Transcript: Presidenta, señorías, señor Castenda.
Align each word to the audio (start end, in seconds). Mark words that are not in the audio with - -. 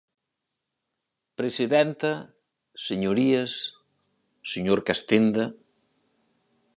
Presidenta, 1.39 2.11
señorías, 2.87 3.53
señor 4.53 4.79
Castenda. 4.87 5.45